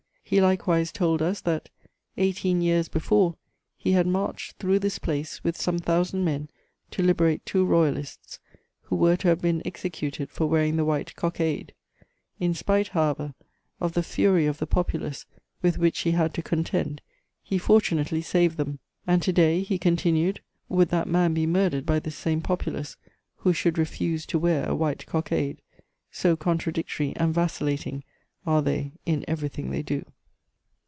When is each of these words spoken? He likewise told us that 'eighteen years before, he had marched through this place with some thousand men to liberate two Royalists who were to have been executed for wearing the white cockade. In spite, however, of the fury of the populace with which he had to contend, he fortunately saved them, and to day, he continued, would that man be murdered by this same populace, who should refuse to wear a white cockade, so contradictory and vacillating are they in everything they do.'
He 0.23 0.39
likewise 0.39 0.93
told 0.93 1.21
us 1.21 1.41
that 1.41 1.67
'eighteen 2.15 2.61
years 2.61 2.87
before, 2.87 3.35
he 3.75 3.91
had 3.91 4.07
marched 4.07 4.55
through 4.55 4.79
this 4.79 4.97
place 4.97 5.43
with 5.43 5.59
some 5.59 5.77
thousand 5.77 6.23
men 6.23 6.47
to 6.91 7.03
liberate 7.03 7.45
two 7.45 7.65
Royalists 7.65 8.39
who 8.83 8.95
were 8.95 9.17
to 9.17 9.27
have 9.27 9.41
been 9.41 9.61
executed 9.65 10.29
for 10.29 10.45
wearing 10.47 10.77
the 10.77 10.85
white 10.85 11.17
cockade. 11.17 11.73
In 12.39 12.53
spite, 12.53 12.87
however, 12.89 13.33
of 13.81 13.91
the 13.91 14.01
fury 14.03 14.45
of 14.45 14.59
the 14.59 14.65
populace 14.65 15.25
with 15.61 15.77
which 15.77 15.99
he 15.99 16.11
had 16.11 16.33
to 16.35 16.41
contend, 16.41 17.01
he 17.43 17.57
fortunately 17.57 18.21
saved 18.21 18.55
them, 18.55 18.79
and 19.05 19.21
to 19.23 19.33
day, 19.33 19.63
he 19.63 19.77
continued, 19.77 20.39
would 20.69 20.87
that 20.91 21.09
man 21.09 21.33
be 21.33 21.45
murdered 21.45 21.85
by 21.85 21.99
this 21.99 22.15
same 22.15 22.39
populace, 22.39 22.95
who 23.39 23.51
should 23.51 23.77
refuse 23.77 24.25
to 24.27 24.39
wear 24.39 24.63
a 24.69 24.73
white 24.75 25.05
cockade, 25.07 25.61
so 26.09 26.37
contradictory 26.37 27.11
and 27.17 27.33
vacillating 27.33 28.05
are 28.45 28.61
they 28.61 28.93
in 29.05 29.25
everything 29.27 29.71
they 29.71 29.81
do.' 29.83 30.05